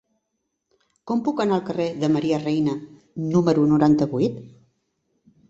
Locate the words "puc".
1.27-1.43